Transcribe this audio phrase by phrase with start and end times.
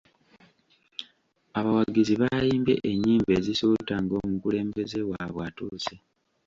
[1.59, 5.95] Abawagizi baayimbye ennyimba ezisuuta ng'omukulembeze waabwe atuuse.